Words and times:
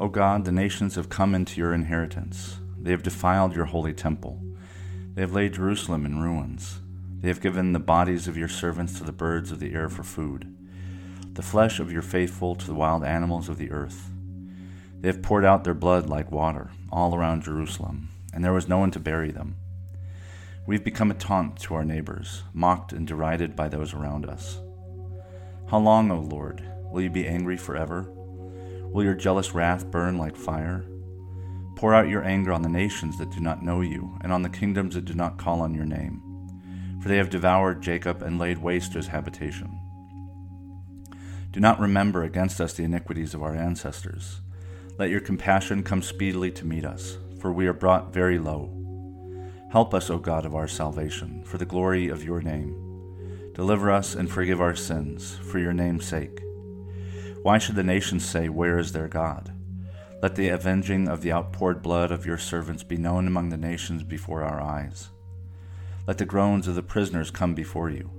O 0.00 0.08
God, 0.08 0.46
the 0.46 0.52
nations 0.52 0.94
have 0.94 1.10
come 1.10 1.34
into 1.34 1.60
your 1.60 1.74
inheritance. 1.74 2.58
They 2.80 2.90
have 2.90 3.02
defiled 3.02 3.54
your 3.54 3.66
holy 3.66 3.92
temple. 3.92 4.42
They 5.12 5.20
have 5.20 5.34
laid 5.34 5.52
Jerusalem 5.52 6.06
in 6.06 6.22
ruins. 6.22 6.80
They 7.20 7.28
have 7.28 7.42
given 7.42 7.74
the 7.74 7.80
bodies 7.80 8.26
of 8.26 8.34
your 8.34 8.48
servants 8.48 8.96
to 8.96 9.04
the 9.04 9.12
birds 9.12 9.52
of 9.52 9.60
the 9.60 9.74
air 9.74 9.90
for 9.90 10.02
food, 10.02 10.56
the 11.34 11.42
flesh 11.42 11.80
of 11.80 11.92
your 11.92 12.00
faithful 12.00 12.54
to 12.54 12.66
the 12.66 12.72
wild 12.72 13.04
animals 13.04 13.50
of 13.50 13.58
the 13.58 13.70
earth. 13.70 14.08
They 14.98 15.08
have 15.08 15.20
poured 15.20 15.44
out 15.44 15.64
their 15.64 15.74
blood 15.74 16.08
like 16.08 16.32
water 16.32 16.70
all 16.90 17.14
around 17.14 17.42
Jerusalem, 17.42 18.08
and 18.32 18.42
there 18.42 18.54
was 18.54 18.68
no 18.68 18.78
one 18.78 18.90
to 18.92 18.98
bury 18.98 19.30
them. 19.30 19.56
We've 20.66 20.82
become 20.82 21.10
a 21.10 21.14
taunt 21.14 21.58
to 21.60 21.74
our 21.74 21.84
neighbors, 21.84 22.42
mocked 22.54 22.94
and 22.94 23.06
derided 23.06 23.54
by 23.54 23.68
those 23.68 23.92
around 23.92 24.24
us. 24.24 24.60
How 25.66 25.78
long, 25.78 26.10
O 26.10 26.20
Lord, 26.20 26.64
will 26.90 27.02
you 27.02 27.10
be 27.10 27.28
angry 27.28 27.58
forever? 27.58 28.10
Will 28.92 29.04
your 29.04 29.14
jealous 29.14 29.54
wrath 29.54 29.90
burn 29.90 30.18
like 30.18 30.36
fire? 30.36 30.84
Pour 31.76 31.94
out 31.94 32.08
your 32.08 32.24
anger 32.24 32.52
on 32.52 32.62
the 32.62 32.68
nations 32.68 33.16
that 33.18 33.30
do 33.30 33.40
not 33.40 33.62
know 33.62 33.80
you, 33.80 34.18
and 34.20 34.32
on 34.32 34.42
the 34.42 34.48
kingdoms 34.48 34.94
that 34.94 35.04
do 35.04 35.14
not 35.14 35.38
call 35.38 35.60
on 35.60 35.74
your 35.74 35.84
name. 35.84 36.20
For 37.00 37.08
they 37.08 37.16
have 37.16 37.30
devoured 37.30 37.82
Jacob 37.82 38.20
and 38.20 38.38
laid 38.38 38.58
waste 38.58 38.94
his 38.94 39.06
habitation. 39.06 39.80
Do 41.52 41.60
not 41.60 41.80
remember 41.80 42.24
against 42.24 42.60
us 42.60 42.74
the 42.74 42.84
iniquities 42.84 43.32
of 43.32 43.42
our 43.42 43.54
ancestors. 43.54 44.40
Let 44.98 45.10
your 45.10 45.20
compassion 45.20 45.82
come 45.82 46.02
speedily 46.02 46.50
to 46.52 46.66
meet 46.66 46.84
us, 46.84 47.16
for 47.38 47.52
we 47.52 47.66
are 47.66 47.72
brought 47.72 48.12
very 48.12 48.38
low. 48.38 48.76
Help 49.70 49.94
us, 49.94 50.10
O 50.10 50.18
God 50.18 50.44
of 50.44 50.54
our 50.54 50.68
salvation, 50.68 51.44
for 51.44 51.58
the 51.58 51.64
glory 51.64 52.08
of 52.08 52.24
your 52.24 52.42
name. 52.42 53.52
Deliver 53.54 53.90
us 53.90 54.14
and 54.14 54.28
forgive 54.30 54.60
our 54.60 54.74
sins, 54.74 55.38
for 55.42 55.58
your 55.58 55.72
name's 55.72 56.06
sake. 56.06 56.40
Why 57.42 57.56
should 57.58 57.74
the 57.74 57.82
nations 57.82 58.24
say, 58.24 58.48
Where 58.48 58.78
is 58.78 58.92
their 58.92 59.08
God? 59.08 59.52
Let 60.22 60.34
the 60.34 60.50
avenging 60.50 61.08
of 61.08 61.22
the 61.22 61.32
outpoured 61.32 61.80
blood 61.80 62.12
of 62.12 62.26
your 62.26 62.36
servants 62.36 62.82
be 62.82 62.98
known 62.98 63.26
among 63.26 63.48
the 63.48 63.56
nations 63.56 64.02
before 64.02 64.42
our 64.42 64.60
eyes. 64.60 65.08
Let 66.06 66.18
the 66.18 66.26
groans 66.26 66.68
of 66.68 66.74
the 66.74 66.82
prisoners 66.82 67.30
come 67.30 67.54
before 67.54 67.88
you. 67.88 68.10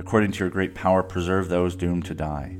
According 0.00 0.32
to 0.32 0.38
your 0.40 0.50
great 0.50 0.74
power, 0.74 1.04
preserve 1.04 1.48
those 1.48 1.76
doomed 1.76 2.04
to 2.06 2.14
die. 2.14 2.58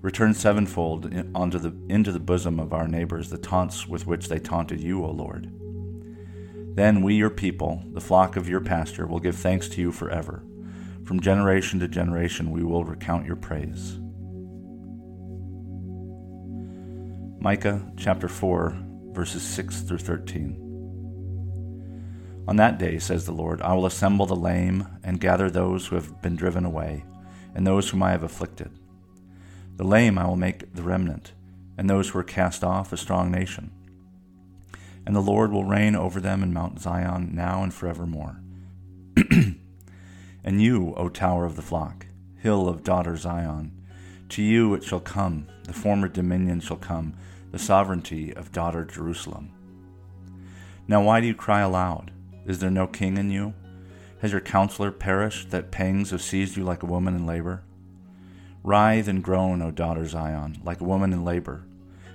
Return 0.00 0.32
sevenfold 0.32 1.12
onto 1.34 1.58
the, 1.58 1.74
into 1.92 2.12
the 2.12 2.20
bosom 2.20 2.58
of 2.58 2.72
our 2.72 2.88
neighbors 2.88 3.28
the 3.28 3.36
taunts 3.36 3.86
with 3.86 4.06
which 4.06 4.28
they 4.28 4.38
taunted 4.38 4.80
you, 4.80 5.04
O 5.04 5.10
Lord. 5.10 5.52
Then 6.76 7.02
we, 7.02 7.14
your 7.14 7.30
people, 7.30 7.82
the 7.92 8.00
flock 8.00 8.36
of 8.36 8.48
your 8.48 8.60
pasture, 8.60 9.06
will 9.06 9.20
give 9.20 9.36
thanks 9.36 9.68
to 9.70 9.80
you 9.82 9.92
forever. 9.92 10.42
From 11.04 11.20
generation 11.20 11.80
to 11.80 11.88
generation, 11.88 12.50
we 12.50 12.62
will 12.62 12.84
recount 12.84 13.26
your 13.26 13.36
praise. 13.36 13.98
Micah 17.46 17.80
chapter 17.96 18.26
4, 18.26 18.76
verses 19.12 19.40
6 19.40 19.82
through 19.82 19.98
13. 19.98 22.42
On 22.48 22.56
that 22.56 22.76
day, 22.76 22.98
says 22.98 23.24
the 23.24 23.30
Lord, 23.30 23.62
I 23.62 23.72
will 23.72 23.86
assemble 23.86 24.26
the 24.26 24.34
lame 24.34 24.88
and 25.04 25.20
gather 25.20 25.48
those 25.48 25.86
who 25.86 25.94
have 25.94 26.20
been 26.20 26.34
driven 26.34 26.64
away, 26.64 27.04
and 27.54 27.64
those 27.64 27.88
whom 27.88 28.02
I 28.02 28.10
have 28.10 28.24
afflicted. 28.24 28.72
The 29.76 29.84
lame 29.84 30.18
I 30.18 30.26
will 30.26 30.34
make 30.34 30.74
the 30.74 30.82
remnant, 30.82 31.34
and 31.78 31.88
those 31.88 32.08
who 32.08 32.18
are 32.18 32.24
cast 32.24 32.64
off 32.64 32.92
a 32.92 32.96
strong 32.96 33.30
nation. 33.30 33.70
And 35.06 35.14
the 35.14 35.20
Lord 35.20 35.52
will 35.52 35.64
reign 35.64 35.94
over 35.94 36.18
them 36.18 36.42
in 36.42 36.52
Mount 36.52 36.80
Zion 36.80 37.30
now 37.32 37.62
and 37.62 37.72
forevermore. 37.72 38.40
and 40.42 40.60
you, 40.60 40.94
O 40.96 41.08
tower 41.08 41.44
of 41.44 41.54
the 41.54 41.62
flock, 41.62 42.06
hill 42.42 42.68
of 42.68 42.82
daughter 42.82 43.16
Zion, 43.16 43.70
to 44.30 44.42
you 44.42 44.74
it 44.74 44.82
shall 44.82 44.98
come, 44.98 45.46
the 45.62 45.72
former 45.72 46.08
dominion 46.08 46.58
shall 46.58 46.76
come, 46.76 47.14
the 47.56 47.64
sovereignty 47.64 48.34
of 48.34 48.52
daughter 48.52 48.84
Jerusalem. 48.84 49.50
Now 50.86 51.02
why 51.02 51.22
do 51.22 51.26
you 51.26 51.34
cry 51.34 51.60
aloud? 51.62 52.12
Is 52.44 52.58
there 52.58 52.70
no 52.70 52.86
king 52.86 53.16
in 53.16 53.30
you? 53.30 53.54
Has 54.20 54.30
your 54.30 54.42
counselor 54.42 54.90
perished, 54.90 55.50
that 55.52 55.70
pangs 55.70 56.10
have 56.10 56.20
seized 56.20 56.58
you 56.58 56.64
like 56.64 56.82
a 56.82 56.86
woman 56.86 57.16
in 57.16 57.24
labor? 57.24 57.62
Writhe 58.62 59.08
and 59.08 59.24
groan, 59.24 59.62
O 59.62 59.70
daughter 59.70 60.06
Zion, 60.06 60.60
like 60.64 60.82
a 60.82 60.84
woman 60.84 61.14
in 61.14 61.24
labor. 61.24 61.64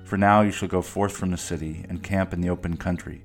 For 0.03 0.15
now 0.15 0.41
you 0.41 0.51
shall 0.51 0.67
go 0.67 0.83
forth 0.83 1.13
from 1.17 1.31
the 1.31 1.37
city 1.37 1.87
and 1.89 2.03
camp 2.03 2.33
in 2.33 2.41
the 2.41 2.51
open 2.51 2.77
country. 2.77 3.23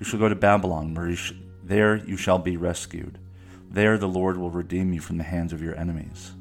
You 0.00 0.04
shall 0.04 0.18
go 0.18 0.28
to 0.28 0.34
Babylon, 0.34 0.92
where 0.92 1.08
you 1.08 1.14
sh- 1.14 1.34
there 1.62 1.98
you 1.98 2.16
shall 2.16 2.38
be 2.38 2.56
rescued. 2.56 3.16
There 3.70 3.96
the 3.96 4.08
Lord 4.08 4.38
will 4.38 4.50
redeem 4.50 4.92
you 4.92 5.00
from 5.00 5.18
the 5.18 5.22
hands 5.22 5.52
of 5.52 5.62
your 5.62 5.78
enemies. 5.78 6.32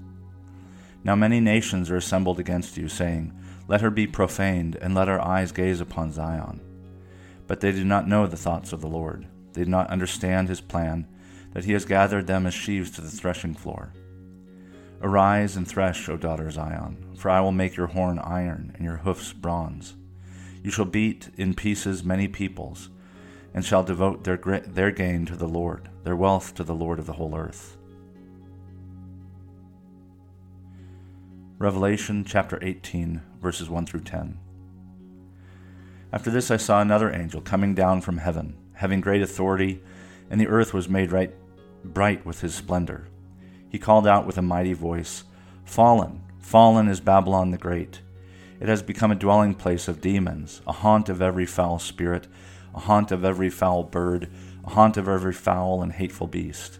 Now 1.03 1.13
many 1.13 1.39
nations 1.39 1.91
are 1.91 1.97
assembled 1.97 2.39
against 2.39 2.77
you, 2.77 2.89
saying, 2.89 3.31
let 3.67 3.81
her 3.81 3.89
be 3.89 4.07
profaned, 4.07 4.75
and 4.77 4.95
let 4.95 5.09
our 5.09 5.19
eyes 5.19 5.51
gaze 5.51 5.81
upon 5.81 6.11
Zion. 6.11 6.61
But 7.47 7.59
they 7.59 7.71
do 7.71 7.83
not 7.83 8.07
know 8.07 8.27
the 8.27 8.37
thoughts 8.37 8.73
of 8.73 8.81
the 8.81 8.87
Lord. 8.87 9.27
They 9.53 9.63
do 9.63 9.69
not 9.69 9.89
understand 9.89 10.49
his 10.49 10.61
plan, 10.61 11.07
that 11.53 11.65
he 11.65 11.73
has 11.73 11.85
gathered 11.85 12.27
them 12.27 12.45
as 12.45 12.53
sheaves 12.53 12.91
to 12.91 13.01
the 13.01 13.09
threshing 13.09 13.53
floor. 13.53 13.93
Arise 15.01 15.55
and 15.55 15.67
thresh, 15.67 16.09
O 16.09 16.17
daughter 16.17 16.49
Zion, 16.49 17.15
for 17.17 17.29
I 17.29 17.41
will 17.41 17.51
make 17.51 17.75
your 17.75 17.87
horn 17.87 18.19
iron 18.19 18.71
and 18.75 18.83
your 18.83 18.97
hoofs 18.97 19.33
bronze. 19.33 19.95
You 20.63 20.71
shall 20.71 20.85
beat 20.85 21.29
in 21.37 21.53
pieces 21.53 22.03
many 22.03 22.27
peoples, 22.27 22.89
and 23.53 23.63
shall 23.63 23.83
devote 23.83 24.23
their, 24.23 24.37
their 24.37 24.91
gain 24.91 25.25
to 25.27 25.35
the 25.35 25.47
Lord, 25.47 25.89
their 26.03 26.15
wealth 26.15 26.55
to 26.55 26.63
the 26.63 26.75
Lord 26.75 26.99
of 26.99 27.05
the 27.05 27.13
whole 27.13 27.35
earth. 27.35 27.77
Revelation 31.59 32.23
chapter 32.23 32.59
18, 32.61 33.21
verses 33.41 33.69
1 33.69 33.85
through 33.85 34.01
10. 34.01 34.39
After 36.11 36.31
this 36.31 36.49
I 36.49 36.57
saw 36.57 36.81
another 36.81 37.13
angel 37.13 37.41
coming 37.41 37.75
down 37.75 38.01
from 38.01 38.17
heaven, 38.17 38.55
having 38.73 39.01
great 39.01 39.21
authority, 39.21 39.81
and 40.29 40.39
the 40.39 40.47
earth 40.47 40.73
was 40.73 40.89
made 40.89 41.11
right, 41.11 41.33
bright 41.83 42.25
with 42.25 42.41
his 42.41 42.55
splendor. 42.55 43.07
He 43.69 43.79
called 43.79 44.07
out 44.07 44.25
with 44.25 44.37
a 44.37 44.41
mighty 44.41 44.73
voice, 44.73 45.25
Fallen, 45.65 46.21
fallen 46.39 46.87
is 46.87 47.01
Babylon 47.01 47.51
the 47.51 47.57
Great. 47.57 48.01
It 48.59 48.69
has 48.69 48.81
become 48.81 49.11
a 49.11 49.15
dwelling 49.15 49.53
place 49.53 49.87
of 49.87 50.01
demons, 50.01 50.61
a 50.65 50.71
haunt 50.71 51.09
of 51.09 51.21
every 51.21 51.45
foul 51.45 51.77
spirit, 51.77 52.27
a 52.73 52.79
haunt 52.79 53.11
of 53.11 53.25
every 53.25 53.49
foul 53.49 53.83
bird, 53.83 54.29
a 54.65 54.71
haunt 54.71 54.97
of 54.97 55.07
every 55.07 55.33
foul 55.33 55.83
and 55.83 55.91
hateful 55.91 56.27
beast. 56.27 56.79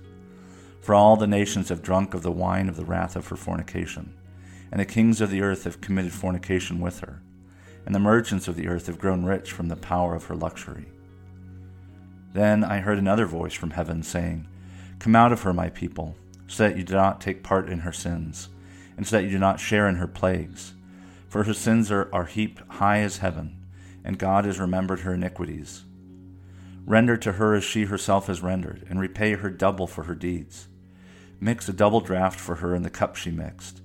For 0.81 0.95
all 0.95 1.18
the 1.18 1.28
nations 1.28 1.69
have 1.69 1.81
drunk 1.84 2.13
of 2.13 2.24
the 2.24 2.31
wine 2.31 2.69
of 2.69 2.78
the 2.78 2.85
wrath 2.85 3.16
of 3.16 3.28
her 3.28 3.35
fornication 3.35 4.13
and 4.72 4.79
the 4.79 4.85
kings 4.85 5.22
of 5.22 5.29
the 5.29 5.41
earth 5.41 5.63
have 5.63 5.81
committed 5.81 6.11
fornication 6.11 6.79
with 6.79 7.00
her, 7.00 7.22
and 7.85 7.95
the 7.95 8.00
merchants 8.00 8.47
of 8.47 8.55
the 8.55 8.67
earth 8.67 8.88
have 8.88 9.00
grown 9.00 9.23
rich 9.23 9.51
from 9.51 9.69
the 9.69 9.75
power 9.75 10.16
of 10.16 10.25
her 10.25 10.35
luxury. 10.35 10.88
Then 12.33 12.63
I 12.63 12.79
heard 12.79 12.97
another 12.97 13.25
voice 13.25 13.53
from 13.53 13.72
heaven 13.72 14.03
saying, 14.03 14.47
Come 15.00 15.16
out 15.16 15.31
of 15.31 15.44
her, 15.44 15.53
my 15.53 15.69
people, 15.69 16.16
so 16.47 16.67
that 16.67 16.77
you 16.77 16.83
do 16.83 16.94
not 16.94 17.22
take 17.22 17.44
part 17.44 17.69
in 17.69 17.79
her 17.79 17.94
sins, 17.94 18.50
and 18.97 19.07
so 19.07 19.17
that 19.17 19.23
you 19.23 19.31
do 19.31 19.39
not 19.39 19.59
share 19.59 19.88
in 19.88 19.95
her 19.95 20.07
plagues. 20.07 20.73
For 21.29 21.44
her 21.44 21.53
sins 21.53 21.91
are, 21.91 22.09
are 22.13 22.25
heaped 22.25 22.62
high 22.74 23.00
as 23.00 23.18
heaven, 23.18 23.57
and 24.03 24.19
God 24.19 24.45
has 24.45 24.59
remembered 24.59 25.01
her 25.01 25.13
iniquities. 25.13 25.83
Render 26.86 27.18
to 27.18 27.33
her 27.33 27.53
as 27.53 27.63
she 27.63 27.86
herself 27.86 28.27
has 28.27 28.41
rendered, 28.41 28.86
and 28.89 29.00
repay 29.00 29.33
her 29.33 29.50
double 29.50 29.88
for 29.88 30.03
her 30.03 30.15
deeds. 30.15 30.68
Mix 31.39 31.69
a 31.69 31.74
double 31.74 32.01
draught 32.01 32.36
for 32.36 32.56
her 32.56 32.74
in 32.74 32.83
the 32.83 32.89
cup 32.89 33.15
she 33.15 33.30
mixed 33.30 33.81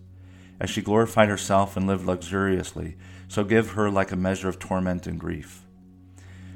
as 0.62 0.70
she 0.70 0.80
glorified 0.80 1.28
herself 1.28 1.76
and 1.76 1.88
lived 1.88 2.06
luxuriously, 2.06 2.94
so 3.26 3.42
give 3.42 3.72
her 3.72 3.90
like 3.90 4.12
a 4.12 4.16
measure 4.16 4.48
of 4.48 4.60
torment 4.60 5.08
and 5.08 5.18
grief. 5.18 5.62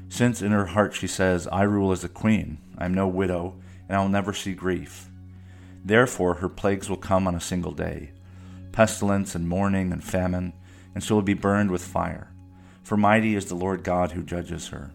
Since 0.07 0.41
in 0.41 0.53
her 0.53 0.67
heart 0.67 0.93
she 0.93 1.07
says, 1.07 1.45
I 1.51 1.63
rule 1.63 1.91
as 1.91 2.05
a 2.05 2.09
queen, 2.09 2.57
I 2.77 2.85
am 2.85 2.93
no 2.93 3.05
widow, 3.05 3.55
and 3.89 3.97
I 3.97 4.01
will 4.01 4.07
never 4.07 4.31
see 4.31 4.53
grief. 4.53 5.09
Therefore 5.83 6.35
her 6.35 6.47
plagues 6.47 6.89
will 6.89 6.95
come 6.95 7.27
on 7.27 7.35
a 7.35 7.41
single 7.41 7.73
day 7.73 8.11
pestilence 8.71 9.35
and 9.35 9.49
mourning 9.49 9.91
and 9.91 10.03
famine, 10.03 10.53
and 10.95 11.03
she 11.03 11.11
will 11.11 11.21
be 11.21 11.33
burned 11.33 11.71
with 11.71 11.83
fire. 11.83 12.31
For 12.83 12.95
mighty 12.95 13.35
is 13.35 13.47
the 13.47 13.55
Lord 13.55 13.83
God 13.83 14.13
who 14.13 14.23
judges 14.23 14.69
her. 14.69 14.91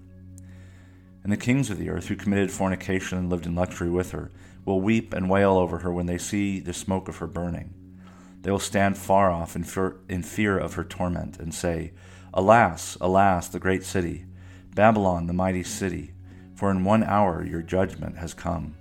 And 1.23 1.31
the 1.32 1.37
kings 1.37 1.69
of 1.69 1.79
the 1.79 1.91
earth 1.91 2.06
who 2.06 2.17
committed 2.17 2.50
fornication 2.50 3.19
and 3.19 3.29
lived 3.29 3.44
in 3.44 3.56
luxury 3.56 3.91
with 3.91 4.12
her 4.12 4.31
will 4.65 4.81
weep 4.81 5.12
and 5.12 5.29
wail 5.29 5.58
over 5.58 5.79
her 5.79 5.93
when 5.93 6.06
they 6.06 6.17
see 6.17 6.61
the 6.61 6.73
smoke 6.73 7.08
of 7.08 7.17
her 7.17 7.26
burning. 7.26 7.75
They 8.43 8.50
will 8.50 8.59
stand 8.59 8.99
far 8.99 9.31
off 9.31 9.55
in 9.55 9.62
fear, 9.62 9.97
in 10.09 10.25
fear 10.25 10.59
of 10.59 10.75
her 10.75 10.83
torment 10.83 11.39
and 11.39 11.55
say, 11.55 11.93
Alas, 12.35 12.97
alas, 13.00 13.47
the 13.47 13.61
great 13.61 13.85
city, 13.85 14.27
Babylon, 14.75 15.29
the 15.29 15.33
mighty 15.33 15.62
city, 15.62 16.12
for 16.56 16.69
in 16.69 16.85
one 16.85 17.05
hour 17.05 17.44
your 17.44 17.62
judgment 17.62 18.19
has 18.19 18.35
come. 18.35 18.75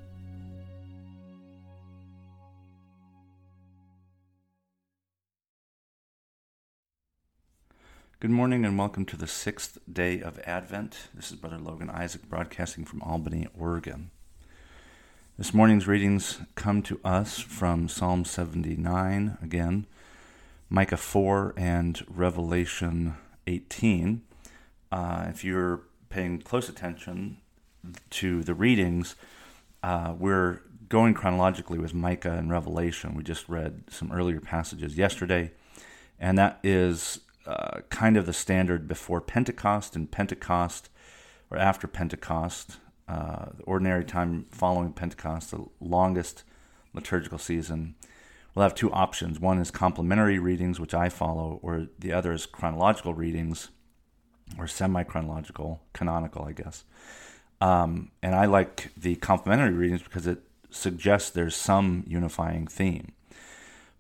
Good 8.20 8.32
morning 8.32 8.66
and 8.66 8.78
welcome 8.80 9.06
to 9.06 9.18
the 9.18 9.28
sixth 9.28 9.78
day 9.92 10.22
of 10.22 10.40
Advent. 10.40 11.10
This 11.14 11.32
is 11.32 11.38
Brother 11.38 11.60
Logan 11.60 11.90
Isaac 11.92 12.28
broadcasting 12.28 12.86
from 12.86 13.04
Albany, 13.04 13.48
Oregon. 13.58 14.10
This 15.38 15.54
morning's 15.54 15.88
readings 15.88 16.40
come 16.56 16.84
to 16.84 17.00
us 17.06 17.40
from 17.40 17.88
Psalm 17.88 18.26
79 18.26 19.38
again, 19.42 19.88
Micah 20.70 20.98
4, 20.98 21.54
and 21.56 22.06
Revelation 22.08 23.16
18. 23.48 24.22
Uh, 24.92 25.26
if 25.30 25.44
you're 25.44 25.84
paying 26.10 26.42
close 26.42 26.68
attention 26.68 27.38
to 28.12 28.44
the 28.44 28.54
readings, 28.54 29.16
uh, 29.82 30.14
we're 30.20 30.62
going 30.90 31.14
chronologically 31.14 31.80
with 31.80 31.94
Micah 31.94 32.34
and 32.34 32.52
Revelation. 32.52 33.16
We 33.16 33.24
just 33.24 33.48
read 33.48 33.86
some 33.90 34.12
earlier 34.12 34.42
passages 34.42 34.98
yesterday, 34.98 35.52
and 36.20 36.38
that 36.38 36.60
is 36.62 37.22
uh, 37.48 37.80
kind 37.90 38.18
of 38.18 38.26
the 38.26 38.34
standard 38.34 38.88
before 38.88 39.22
Pentecost 39.22 39.96
and 39.96 40.12
Pentecost 40.12 40.90
or 41.50 41.58
after 41.58 41.88
Pentecost, 41.88 42.78
uh, 43.12 43.50
the 43.58 43.64
ordinary 43.64 44.06
time 44.06 44.46
following 44.52 44.94
Pentecost, 44.94 45.52
the 45.52 45.66
longest 45.82 46.44
liturgical 46.94 47.38
season. 47.38 47.96
We'll 48.56 48.64
have 48.64 48.74
two 48.74 48.92
options. 48.94 49.38
One 49.38 49.60
is 49.60 49.70
complementary 49.70 50.40
readings, 50.40 50.80
which 50.80 50.94
I 50.94 51.10
follow, 51.10 51.60
or 51.62 51.88
the 52.00 52.14
other 52.14 52.32
is 52.32 52.46
chronological 52.46 53.14
readings, 53.14 53.68
or 54.58 54.66
semi 54.66 55.04
chronological, 55.04 55.82
canonical, 55.92 56.46
I 56.46 56.54
guess. 56.54 56.86
Um, 57.60 58.12
and 58.24 58.34
I 58.34 58.46
like 58.46 58.92
the 58.96 59.16
complementary 59.18 59.74
readings 59.74 60.04
because 60.04 60.26
it 60.26 60.44
suggests 60.70 61.30
there's 61.30 61.56
some 61.56 62.06
unifying 62.08 62.66
theme. 62.66 63.12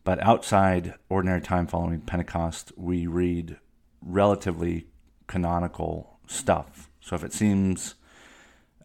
But 0.06 0.24
outside 0.24 0.94
ordinary 1.10 1.42
time 1.42 1.68
following 1.68 2.00
Pentecost, 2.00 2.72
we 2.78 3.08
read 3.08 3.58
relatively 4.02 4.88
canonical 5.28 6.18
stuff. 6.28 6.90
So 7.02 7.18
if 7.18 7.26
it 7.26 7.34
seems, 7.34 7.96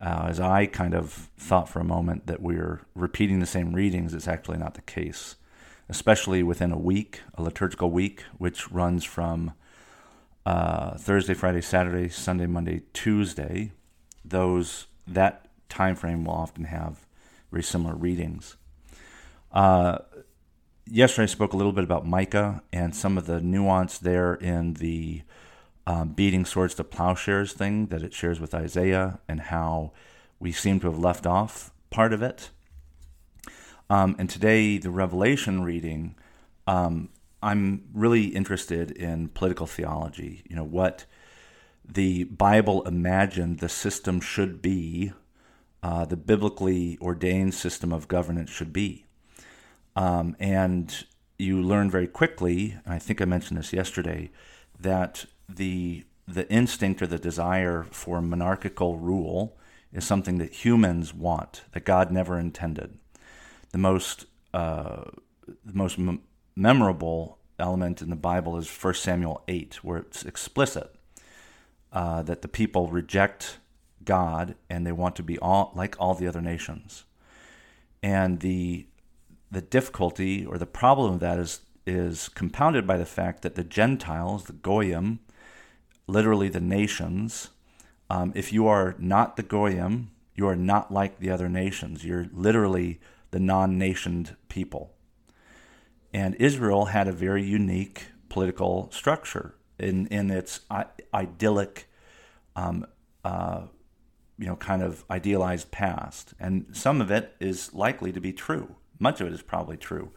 uh, 0.00 0.26
as 0.28 0.40
I 0.40 0.66
kind 0.66 0.94
of 0.94 1.30
thought 1.38 1.68
for 1.68 1.80
a 1.80 1.84
moment, 1.84 2.26
that 2.26 2.42
we're 2.42 2.82
repeating 2.94 3.40
the 3.40 3.46
same 3.46 3.72
readings, 3.72 4.14
it's 4.14 4.28
actually 4.28 4.58
not 4.58 4.74
the 4.74 4.82
case. 4.82 5.36
Especially 5.88 6.42
within 6.42 6.72
a 6.72 6.78
week, 6.78 7.20
a 7.34 7.42
liturgical 7.42 7.90
week, 7.90 8.24
which 8.38 8.70
runs 8.72 9.04
from 9.04 9.52
uh, 10.44 10.96
Thursday, 10.96 11.34
Friday, 11.34 11.60
Saturday, 11.60 12.08
Sunday, 12.08 12.46
Monday, 12.46 12.82
Tuesday. 12.92 13.72
Those 14.24 14.86
that 15.06 15.48
time 15.68 15.94
frame 15.94 16.24
will 16.24 16.34
often 16.34 16.64
have 16.64 17.06
very 17.50 17.62
similar 17.62 17.94
readings. 17.94 18.56
Uh, 19.52 19.98
yesterday 20.86 21.24
I 21.24 21.26
spoke 21.26 21.52
a 21.52 21.56
little 21.56 21.72
bit 21.72 21.84
about 21.84 22.06
Micah 22.06 22.62
and 22.72 22.94
some 22.94 23.16
of 23.16 23.26
the 23.26 23.40
nuance 23.40 23.98
there 23.98 24.34
in 24.34 24.74
the 24.74 25.22
um, 25.86 26.10
beating 26.10 26.44
swords 26.44 26.74
to 26.74 26.84
plowshares 26.84 27.52
thing 27.52 27.86
that 27.86 28.02
it 28.02 28.12
shares 28.12 28.40
with 28.40 28.54
Isaiah 28.54 29.20
and 29.28 29.40
how 29.40 29.92
we 30.40 30.52
seem 30.52 30.80
to 30.80 30.86
have 30.88 30.98
left 30.98 31.26
off 31.26 31.72
part 31.90 32.12
of 32.12 32.22
it. 32.22 32.50
Um, 33.88 34.16
and 34.18 34.28
today, 34.28 34.78
the 34.78 34.90
Revelation 34.90 35.62
reading, 35.62 36.16
um, 36.66 37.10
I'm 37.42 37.84
really 37.94 38.26
interested 38.26 38.90
in 38.90 39.28
political 39.28 39.66
theology. 39.66 40.42
You 40.48 40.56
know, 40.56 40.64
what 40.64 41.04
the 41.88 42.24
Bible 42.24 42.82
imagined 42.82 43.60
the 43.60 43.68
system 43.68 44.20
should 44.20 44.60
be, 44.60 45.12
uh, 45.82 46.04
the 46.04 46.16
biblically 46.16 46.98
ordained 47.00 47.54
system 47.54 47.92
of 47.92 48.08
governance 48.08 48.50
should 48.50 48.72
be. 48.72 49.04
Um, 49.94 50.36
and 50.40 51.04
you 51.38 51.62
learn 51.62 51.90
very 51.90 52.08
quickly, 52.08 52.76
and 52.84 52.92
I 52.92 52.98
think 52.98 53.22
I 53.22 53.24
mentioned 53.24 53.58
this 53.58 53.72
yesterday, 53.72 54.30
that 54.80 55.26
the 55.48 56.04
the 56.28 56.50
instinct 56.50 57.00
or 57.00 57.06
the 57.06 57.18
desire 57.18 57.84
for 57.84 58.20
monarchical 58.20 58.98
rule 58.98 59.56
is 59.92 60.04
something 60.04 60.38
that 60.38 60.52
humans 60.52 61.14
want, 61.14 61.62
that 61.72 61.84
God 61.84 62.10
never 62.10 62.38
intended. 62.38 62.98
The 63.70 63.78
most 63.78 64.26
uh, 64.52 65.04
the 65.46 65.72
most 65.72 65.98
m- 65.98 66.22
memorable 66.54 67.38
element 67.58 68.02
in 68.02 68.10
the 68.10 68.16
Bible 68.16 68.56
is 68.56 68.68
1 68.68 68.94
Samuel 68.94 69.42
8, 69.48 69.84
where 69.84 69.98
it's 69.98 70.24
explicit 70.24 70.94
uh, 71.92 72.22
that 72.22 72.42
the 72.42 72.48
people 72.48 72.88
reject 72.88 73.58
God 74.04 74.54
and 74.68 74.86
they 74.86 74.92
want 74.92 75.16
to 75.16 75.22
be 75.22 75.38
all 75.38 75.72
like 75.74 75.96
all 75.98 76.14
the 76.14 76.26
other 76.26 76.40
nations. 76.40 77.04
And 78.02 78.40
the 78.40 78.86
the 79.50 79.60
difficulty 79.60 80.44
or 80.44 80.58
the 80.58 80.66
problem 80.66 81.14
of 81.14 81.20
that 81.20 81.38
is 81.38 81.60
is 81.86 82.28
compounded 82.28 82.86
by 82.86 82.96
the 82.96 83.06
fact 83.06 83.42
that 83.42 83.54
the 83.54 83.64
Gentiles, 83.64 84.44
the 84.44 84.52
goyim, 84.52 85.20
literally 86.06 86.48
the 86.48 86.60
nations, 86.60 87.50
um, 88.08 88.32
if 88.34 88.52
you 88.52 88.66
are 88.66 88.94
not 88.98 89.36
the 89.36 89.42
goyim, 89.42 90.10
you 90.34 90.46
are 90.46 90.56
not 90.56 90.92
like 90.92 91.18
the 91.18 91.30
other 91.30 91.48
nations. 91.48 92.04
You're 92.04 92.26
literally 92.32 93.00
the 93.30 93.40
non-nationed 93.40 94.36
people. 94.48 94.92
And 96.12 96.34
Israel 96.36 96.86
had 96.86 97.08
a 97.08 97.12
very 97.12 97.42
unique 97.42 98.06
political 98.28 98.90
structure 98.92 99.54
in 99.78 100.06
in 100.06 100.30
its 100.30 100.60
idyllic, 101.12 101.88
um, 102.54 102.86
uh, 103.24 103.62
you 104.38 104.46
know, 104.46 104.56
kind 104.56 104.82
of 104.82 105.04
idealized 105.10 105.70
past, 105.70 106.32
and 106.40 106.66
some 106.72 107.00
of 107.00 107.10
it 107.10 107.34
is 107.40 107.74
likely 107.74 108.12
to 108.12 108.20
be 108.20 108.32
true 108.32 108.76
much 108.98 109.20
of 109.20 109.26
it 109.26 109.32
is 109.32 109.42
probably 109.42 109.76
true. 109.76 110.10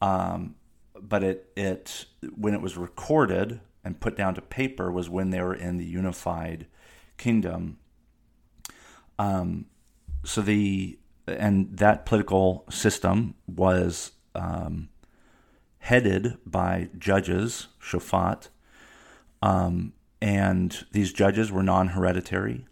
Um, 0.00 0.56
but 1.00 1.22
it 1.22 1.50
it 1.56 2.06
when 2.36 2.54
it 2.54 2.60
was 2.60 2.76
recorded 2.76 3.60
and 3.84 4.00
put 4.00 4.16
down 4.16 4.34
to 4.34 4.42
paper 4.42 4.90
was 4.90 5.08
when 5.08 5.30
they 5.30 5.40
were 5.40 5.54
in 5.54 5.76
the 5.76 5.84
unified 5.84 6.66
kingdom. 7.16 7.78
Um, 9.18 9.66
so 10.24 10.42
the 10.42 10.98
and 11.26 11.76
that 11.76 12.06
political 12.06 12.64
system 12.70 13.34
was 13.46 14.12
um, 14.34 14.88
headed 15.78 16.38
by 16.44 16.88
judges, 16.98 17.68
shofat, 17.80 18.48
um, 19.42 19.92
and 20.20 20.84
these 20.92 21.12
judges 21.12 21.52
were 21.52 21.62
non-hereditary. 21.62 22.66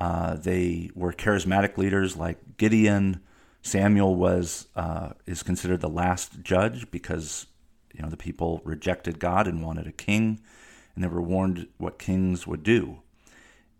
Uh, 0.00 0.34
they 0.34 0.90
were 0.94 1.12
charismatic 1.12 1.76
leaders 1.76 2.16
like 2.16 2.56
Gideon, 2.56 3.20
Samuel 3.62 4.14
was 4.14 4.68
uh, 4.74 5.10
is 5.26 5.42
considered 5.42 5.80
the 5.80 5.88
last 5.88 6.40
judge 6.42 6.90
because 6.90 7.46
you 7.94 8.02
know 8.02 8.08
the 8.08 8.16
people 8.16 8.60
rejected 8.64 9.18
God 9.18 9.46
and 9.46 9.64
wanted 9.64 9.86
a 9.86 9.92
king, 9.92 10.40
and 10.94 11.04
they 11.04 11.08
were 11.08 11.22
warned 11.22 11.68
what 11.78 11.98
kings 11.98 12.46
would 12.46 12.62
do. 12.62 13.02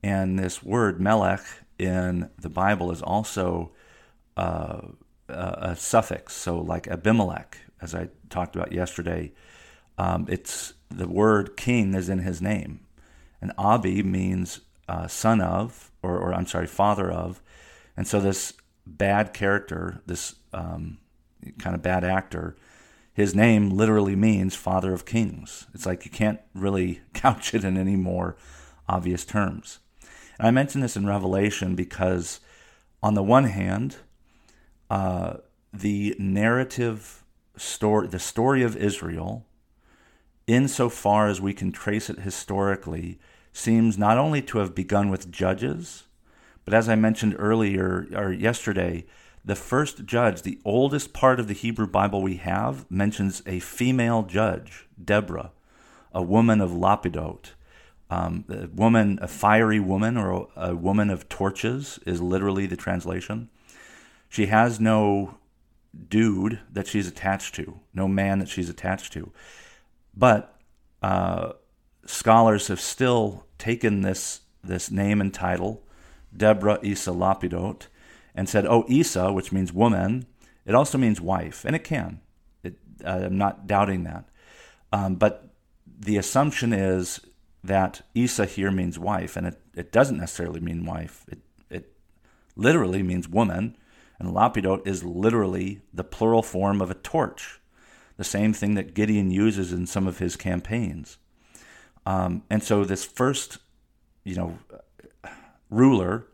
And 0.03 0.39
this 0.39 0.63
word 0.63 1.01
melech 1.01 1.45
in 1.79 2.31
the 2.39 2.49
Bible 2.49 2.91
is 2.91 3.03
also 3.03 3.73
uh, 4.37 4.81
a, 5.29 5.77
suffix. 5.77 6.35
So 6.35 6.59
like 6.59 6.89
Abimelech, 6.89 7.59
as 7.81 7.95
I 7.95 8.09
talked 8.29 8.57
about 8.57 8.73
yesterday, 8.73 9.33
um, 9.99 10.27
it's 10.29 10.75
the 10.91 11.09
word 11.09 11.57
king 11.57 11.95
is 11.95 12.09
in 12.09 12.21
his 12.21 12.41
name, 12.41 12.81
and 13.41 13.53
Abi 13.59 14.03
means 14.03 14.61
uh, 14.89 15.07
son 15.07 15.41
of, 15.41 15.91
or, 16.03 16.19
or 16.19 16.35
I'm 16.35 16.47
sorry, 16.47 16.67
father 16.67 17.11
of, 17.11 17.43
and 17.97 18.07
so 18.07 18.21
this 18.21 18.55
bad 18.87 19.33
character, 19.35 20.03
this 20.07 20.35
um, 20.53 20.99
kind 21.59 21.77
of 21.77 21.83
bad 21.83 22.03
actor, 22.03 22.57
his 23.21 23.35
name 23.35 23.71
literally 23.71 24.17
means 24.17 24.55
Father 24.55 24.95
of 24.95 25.05
Kings. 25.05 25.67
It's 25.75 25.85
like 25.85 26.05
you 26.05 26.11
can't 26.11 26.41
really 26.55 27.03
couch 27.15 27.55
it 27.55 27.65
in 27.65 27.77
any 27.77 27.97
more 27.97 28.37
obvious 28.89 29.25
terms. 29.25 29.79
And 30.39 30.49
I 30.49 30.51
mention 30.51 30.81
this 30.81 30.97
in 30.97 31.07
Revelation 31.07 31.75
because, 31.75 32.41
on 33.03 33.15
the 33.15 33.23
one 33.23 33.45
hand, 33.45 33.97
uh, 34.89 35.35
the 35.73 36.17
narrative 36.19 37.23
story, 37.57 38.09
the 38.09 38.19
story 38.19 38.63
of 38.63 38.77
Israel, 38.77 39.45
insofar 40.47 41.29
as 41.29 41.41
we 41.41 41.53
can 41.53 41.73
trace 41.73 42.09
it 42.09 42.21
historically, 42.21 43.19
seems 43.53 43.99
not 43.99 44.17
only 44.17 44.41
to 44.43 44.59
have 44.59 44.75
begun 44.75 45.11
with 45.11 45.31
judges, 45.31 46.05
but 46.65 46.73
as 46.73 46.89
I 46.89 46.95
mentioned 46.95 47.37
earlier 47.39 48.07
or 48.15 48.33
yesterday, 48.33 49.05
the 49.45 49.57
first 49.57 50.05
judge, 50.05 50.43
the 50.43 50.61
oldest 50.65 51.13
part 51.13 51.41
of 51.41 51.49
the 51.49 51.55
Hebrew 51.55 51.87
Bible 51.87 52.23
we 52.23 52.37
have, 52.37 52.91
mentions 52.91 53.43
a 53.47 53.61
female 53.61 54.23
judge, 54.23 54.87
Deborah, 55.03 55.53
a 56.13 56.23
woman 56.23 56.61
of 56.61 56.71
Lapidot. 56.71 57.53
Um, 58.11 58.45
a 58.49 58.67
woman, 58.67 59.21
a 59.23 59.29
fiery 59.29 59.79
woman, 59.79 60.17
or 60.17 60.49
a, 60.57 60.75
woman 60.75 61.11
of 61.11 61.29
torches 61.29 62.01
is 62.05 62.21
literally 62.21 62.67
the 62.67 62.77
translation. 62.77 63.51
She 64.29 64.47
has 64.47 64.81
no 64.81 65.39
dude 66.09 66.59
that 66.73 66.89
she's 66.89 67.07
attached 67.07 67.55
to, 67.55 67.79
no 67.95 68.09
man 68.09 68.41
that 68.41 68.49
she's 68.49 68.69
attached 68.69 69.13
to. 69.13 69.31
But 70.17 70.59
uh, 71.03 71.53
scholars 72.05 72.67
have 72.67 72.81
still 72.81 73.47
taken 73.59 74.03
this 74.03 74.41
this 74.63 74.91
name 74.91 75.21
and 75.21 75.33
title, 75.33 75.83
Deborah 76.37 76.81
Isa 76.83 77.13
Lapidot, 77.13 77.87
and 78.41 78.49
said, 78.49 78.65
"Oh, 78.65 78.87
Isa, 78.89 79.31
which 79.35 79.53
means 79.53 79.71
woman, 79.71 80.25
it 80.65 80.75
also 80.75 80.97
means 80.97 81.21
wife, 81.21 81.67
and 81.67 81.77
it 81.77 81.85
can. 81.85 82.23
It, 82.63 82.79
I'm 83.05 83.37
not 83.37 83.67
doubting 83.67 84.05
that, 84.05 84.25
um, 84.95 85.17
but 85.17 85.51
the 85.87 86.17
assumption 86.17 86.73
is 86.73 87.21
that 87.63 88.01
Isa 88.15 88.47
here 88.47 88.71
means 88.71 88.99
wife, 88.99 89.37
and 89.37 89.47
it, 89.47 89.61
it 89.77 89.93
doesn't 89.93 90.17
necessarily 90.17 90.59
mean 90.59 90.87
wife. 90.87 91.27
It 91.29 91.41
it 91.69 91.93
literally 92.57 93.03
means 93.03 93.29
woman, 93.29 93.77
and 94.19 94.31
lapidot 94.31 94.87
is 94.87 95.05
literally 95.05 95.83
the 95.93 96.03
plural 96.03 96.43
form 96.43 96.81
of 96.81 96.91
a 96.91 96.95
torch, 96.95 97.61
the 98.17 98.25
same 98.25 98.55
thing 98.55 98.73
that 98.73 98.95
Gideon 98.95 99.31
uses 99.31 99.71
in 99.71 99.87
some 99.87 100.07
of 100.07 100.17
his 100.17 100.37
campaigns. 100.37 101.19
Um, 102.07 102.45
and 102.49 102.63
so 102.63 102.87
this 102.87 103.05
first, 103.05 103.59
you 104.25 104.35
know, 104.35 104.59
ruler, 105.69 106.25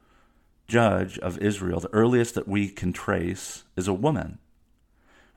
judge 0.67 1.19
of 1.19 1.39
Israel, 1.39 1.81
the 1.81 1.93
earliest 1.93 2.35
that 2.35 2.49
we 2.49 2.69
can 2.69 2.93
trace 2.93 3.65
is 3.77 3.89
a 3.89 3.95
woman, 3.95 4.39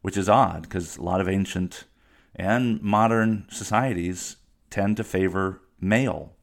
which 0.01 0.17
is 0.17 0.29
odd 0.29 0.63
because 0.63 0.97
a 0.97 1.03
lot 1.03 1.21
of 1.21 1.29
ancient 1.29 1.85
and 2.35 2.81
modern 2.81 3.45
societies 3.49 4.37
tend 4.69 4.97
to 4.97 5.03
favor 5.03 5.61
male 5.79 6.33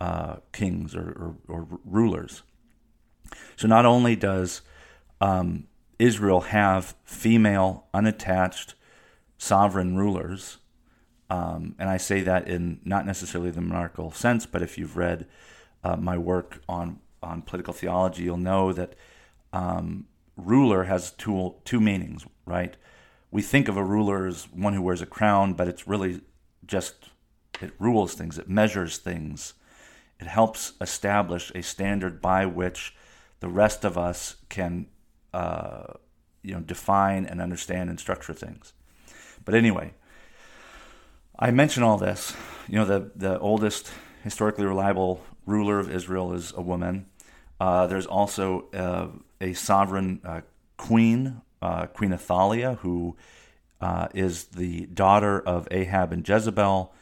uh, 0.00 0.36
kings 0.52 0.96
or, 0.96 1.36
or, 1.48 1.56
or, 1.56 1.78
rulers. 1.84 2.42
So 3.54 3.68
not 3.68 3.86
only 3.86 4.16
does 4.16 4.62
um, 5.20 5.68
Israel 5.98 6.40
have 6.40 6.96
female, 7.04 7.86
unattached, 7.94 8.74
sovereign 9.38 9.96
rulers, 9.96 10.58
um, 11.30 11.76
and 11.78 11.88
I 11.88 11.98
say 11.98 12.20
that 12.22 12.48
in 12.48 12.80
not 12.84 13.06
necessarily 13.06 13.50
the 13.50 13.60
monarchical 13.60 14.10
sense, 14.10 14.44
but 14.44 14.60
if 14.60 14.76
you've 14.76 14.96
read 14.96 15.26
uh, 15.84 15.96
my 15.96 16.18
work 16.18 16.60
on 16.68 16.98
on 17.22 17.42
political 17.42 17.74
theology, 17.74 18.24
you'll 18.24 18.36
know 18.36 18.72
that 18.72 18.94
um, 19.52 20.06
ruler 20.36 20.84
has 20.84 21.10
two 21.12 21.54
two 21.64 21.80
meanings. 21.80 22.26
Right? 22.46 22.76
We 23.30 23.42
think 23.42 23.68
of 23.68 23.76
a 23.76 23.84
ruler 23.84 24.26
as 24.26 24.44
one 24.52 24.74
who 24.74 24.82
wears 24.82 25.02
a 25.02 25.06
crown, 25.06 25.54
but 25.54 25.68
it's 25.68 25.88
really 25.88 26.20
just 26.66 27.10
it 27.60 27.72
rules 27.78 28.14
things. 28.14 28.38
It 28.38 28.48
measures 28.48 28.98
things. 28.98 29.54
It 30.20 30.26
helps 30.26 30.74
establish 30.80 31.50
a 31.54 31.62
standard 31.62 32.20
by 32.20 32.46
which 32.46 32.94
the 33.40 33.48
rest 33.48 33.84
of 33.84 33.98
us 33.98 34.36
can, 34.48 34.86
uh, 35.34 35.94
you 36.42 36.54
know, 36.54 36.60
define 36.60 37.26
and 37.26 37.40
understand 37.40 37.90
and 37.90 37.98
structure 37.98 38.32
things. 38.32 38.72
But 39.44 39.54
anyway, 39.54 39.94
I 41.38 41.50
mention 41.50 41.82
all 41.82 41.98
this. 41.98 42.36
You 42.68 42.76
know, 42.76 42.84
the, 42.84 43.10
the 43.16 43.38
oldest 43.40 43.90
historically 44.22 44.64
reliable 44.64 45.24
ruler 45.44 45.80
of 45.80 45.90
Israel 45.90 46.32
is 46.32 46.52
a 46.56 46.62
woman. 46.62 47.06
Uh, 47.62 47.86
there's 47.86 48.06
also 48.06 48.68
uh, 48.74 49.06
a 49.40 49.52
sovereign 49.52 50.20
uh, 50.24 50.40
queen, 50.76 51.40
uh, 51.62 51.86
Queen 51.86 52.12
Athaliah, 52.12 52.74
who 52.74 53.16
uh, 53.80 54.08
is 54.12 54.46
the 54.46 54.86
daughter 54.86 55.38
of 55.38 55.68
Ahab 55.70 56.12
and 56.12 56.28
Jezebel, 56.28 56.92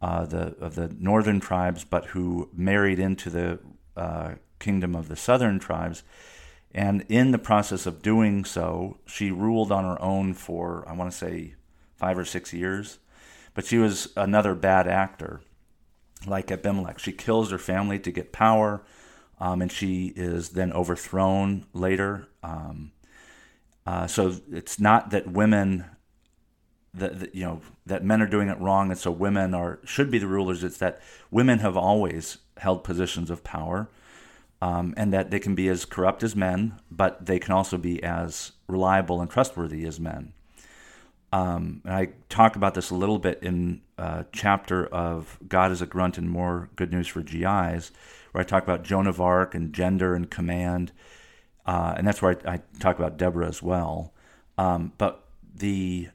the 0.00 0.56
of 0.58 0.74
the 0.74 0.88
northern 0.98 1.38
tribes, 1.38 1.84
but 1.84 2.06
who 2.06 2.48
married 2.54 2.98
into 2.98 3.28
the 3.28 3.58
kingdom 4.58 4.96
of 4.96 5.08
the 5.08 5.16
southern 5.16 5.58
tribes. 5.58 6.02
And 6.72 7.04
in 7.10 7.32
the 7.32 7.38
process 7.38 7.84
of 7.84 8.00
doing 8.00 8.46
so, 8.46 8.96
she 9.04 9.30
ruled 9.30 9.70
on 9.70 9.84
her 9.84 10.00
own 10.00 10.32
for, 10.32 10.82
I 10.88 10.94
want 10.94 11.10
to 11.10 11.16
say, 11.16 11.56
five 11.94 12.16
or 12.16 12.24
six 12.24 12.54
years. 12.54 12.98
But 13.52 13.66
she 13.66 13.76
was 13.76 14.08
another 14.16 14.54
bad 14.54 14.88
actor, 14.88 15.42
like 16.26 16.50
Abimelech. 16.50 17.00
She 17.00 17.12
kills 17.12 17.50
her 17.50 17.58
family 17.58 17.98
to 17.98 18.10
get 18.10 18.32
power, 18.32 18.80
um, 19.38 19.62
and 19.62 19.70
she 19.70 20.12
is 20.16 20.50
then 20.50 20.72
overthrown 20.72 21.66
later. 21.72 22.28
Um, 22.42 22.92
uh, 23.86 24.06
so 24.06 24.36
it's 24.50 24.80
not 24.80 25.10
that 25.10 25.30
women, 25.30 25.84
that, 26.94 27.20
that, 27.20 27.34
you 27.34 27.44
know, 27.44 27.60
that 27.84 28.04
men 28.04 28.20
are 28.20 28.26
doing 28.26 28.48
it 28.48 28.58
wrong, 28.58 28.90
and 28.90 28.98
so 28.98 29.10
women 29.10 29.54
are 29.54 29.78
should 29.84 30.10
be 30.10 30.18
the 30.18 30.26
rulers. 30.26 30.64
It's 30.64 30.78
that 30.78 31.00
women 31.30 31.60
have 31.60 31.76
always 31.76 32.38
held 32.56 32.82
positions 32.82 33.30
of 33.30 33.44
power, 33.44 33.88
um, 34.60 34.94
and 34.96 35.12
that 35.12 35.30
they 35.30 35.38
can 35.38 35.54
be 35.54 35.68
as 35.68 35.84
corrupt 35.84 36.22
as 36.22 36.34
men, 36.34 36.80
but 36.90 37.26
they 37.26 37.38
can 37.38 37.52
also 37.52 37.76
be 37.76 38.02
as 38.02 38.52
reliable 38.66 39.20
and 39.20 39.30
trustworthy 39.30 39.84
as 39.84 40.00
men. 40.00 40.32
Um, 41.32 41.82
and 41.84 41.94
I 41.94 42.08
talk 42.28 42.56
about 42.56 42.74
this 42.74 42.90
a 42.90 42.94
little 42.94 43.18
bit 43.18 43.40
in 43.42 43.82
a 43.98 44.24
chapter 44.32 44.86
of 44.86 45.38
God 45.46 45.70
is 45.72 45.82
a 45.82 45.86
Grunt 45.86 46.18
and 46.18 46.30
More 46.30 46.70
Good 46.76 46.92
News 46.92 47.08
for 47.08 47.20
GIs, 47.22 47.92
where 48.36 48.42
I 48.42 48.46
talk 48.46 48.64
about 48.64 48.82
Joan 48.82 49.06
of 49.06 49.18
Arc 49.18 49.54
and 49.54 49.72
gender 49.72 50.14
and 50.14 50.30
command. 50.30 50.92
Uh, 51.64 51.94
and 51.96 52.06
that's 52.06 52.20
where 52.20 52.38
I, 52.44 52.52
I, 52.52 52.60
talk 52.78 52.98
about 52.98 53.16
Deborah 53.16 53.48
as 53.48 53.62
well. 53.62 54.12
Um, 54.58 54.92
but 54.98 55.24
the 55.54 56.08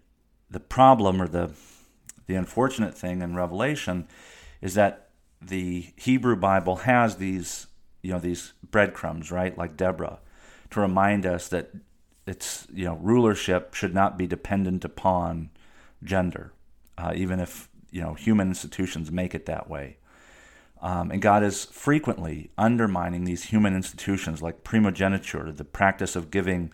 the 0.48 0.60
problem 0.60 1.20
or 1.20 1.28
the 1.28 1.52
the 2.28 2.36
unfortunate 2.36 2.96
thing 2.96 3.24
in 3.24 3.36
Revelation 3.36 4.08
is 4.62 4.76
that 4.76 5.10
the 5.42 5.88
Hebrew 5.96 6.36
Bible 6.36 6.76
has 6.78 7.16
these 7.16 7.66
you 8.04 8.12
know 8.12 8.20
these 8.20 8.54
breadcrumbs, 8.70 9.32
right, 9.32 9.58
like 9.58 9.76
Deborah, 9.76 10.20
to 10.70 10.80
remind 10.80 11.26
us 11.26 11.48
that 11.48 11.72
it's 12.28 12.68
you 12.72 12.86
know 12.86 13.00
rulership 13.02 13.74
should 13.74 13.96
not 13.96 14.16
be 14.16 14.28
dependent 14.28 14.86
upon 14.86 15.50
gender, 16.04 16.54
uh, 17.00 17.14
even 17.16 17.40
if 17.40 17.68
you 17.90 18.02
know 18.02 18.14
human 18.14 18.50
institutions 18.50 19.12
make 19.12 19.34
it 19.34 19.48
that 19.48 19.68
way. 19.68 19.98
Um, 20.82 21.12
and 21.12 21.22
God 21.22 21.44
is 21.44 21.66
frequently 21.66 22.50
undermining 22.58 23.24
these 23.24 23.46
human 23.46 23.76
institutions 23.76 24.42
like 24.42 24.64
primogeniture, 24.64 25.52
the 25.52 25.64
practice 25.64 26.16
of 26.16 26.32
giving 26.32 26.74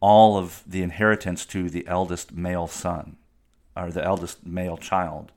all 0.00 0.36
of 0.36 0.62
the 0.64 0.82
inheritance 0.82 1.44
to 1.46 1.68
the 1.68 1.86
eldest 1.88 2.32
male 2.32 2.68
son 2.68 3.16
or 3.76 3.90
the 3.90 4.04
eldest 4.04 4.46
male 4.46 4.76
child. 4.76 5.32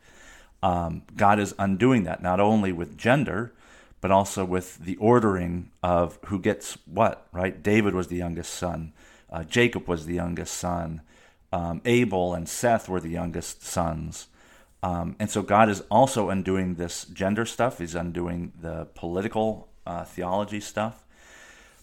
Um, 0.62 1.04
God 1.16 1.40
is 1.40 1.56
undoing 1.58 2.04
that 2.04 2.22
not 2.22 2.40
only 2.40 2.72
with 2.72 2.98
gender, 2.98 3.54
but 4.02 4.12
also 4.12 4.46
with 4.46 4.78
the 4.80 4.98
ordering 4.98 5.72
of 5.82 6.20
who 6.26 6.40
gets 6.40 6.78
what, 6.86 7.28
right? 7.32 7.62
David 7.62 7.96
was 7.96 8.08
the 8.08 8.18
youngest 8.18 8.54
son. 8.54 8.94
Uh, 9.32 9.44
Jacob 9.44 9.88
was 9.88 10.06
the 10.06 10.16
youngest 10.16 10.56
son. 10.56 11.02
Um, 11.52 11.82
Abel 11.86 12.34
and 12.34 12.48
Seth 12.48 12.88
were 12.88 13.00
the 13.00 13.10
youngest 13.10 13.64
sons. 13.64 14.28
Um, 14.84 15.16
and 15.20 15.30
so 15.30 15.42
God 15.42 15.70
is 15.70 15.82
also 15.92 16.30
undoing 16.30 16.76
this 16.76 17.06
gender 17.06 17.46
stuff. 17.46 17.78
He's 17.78 17.96
undoing 17.96 18.54
the 18.60 18.88
political 18.96 19.70
uh, 19.86 20.06
theology 20.06 20.60
stuff. 20.60 21.06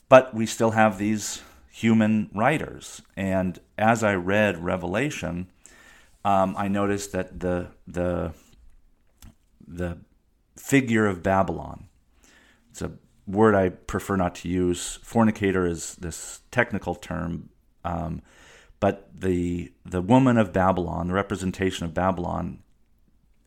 But 0.08 0.34
we 0.34 0.46
still 0.46 0.72
have 0.72 0.98
these 0.98 1.42
human 1.70 2.30
writers. 2.34 3.02
And 3.16 3.58
as 3.76 4.02
I 4.02 4.14
read 4.14 4.64
Revelation, 4.64 5.50
um, 6.24 6.54
I 6.58 6.68
noticed 6.68 7.12
that 7.12 7.40
the 7.40 7.68
the 7.86 8.32
the 9.66 9.98
figure 10.56 11.06
of 11.06 11.22
Babylon. 11.22 11.88
It's 12.70 12.82
a 12.82 12.92
word 13.26 13.54
I 13.54 13.68
prefer 13.68 14.16
not 14.16 14.34
to 14.36 14.48
use. 14.48 14.98
Fornicator 15.02 15.66
is 15.66 15.94
this 15.96 16.40
technical 16.50 16.94
term, 16.94 17.50
um, 17.84 18.22
but 18.80 19.08
the 19.14 19.72
the 19.84 20.02
woman 20.02 20.36
of 20.36 20.52
Babylon, 20.52 21.08
the 21.08 21.14
representation 21.14 21.86
of 21.86 21.94
Babylon, 21.94 22.58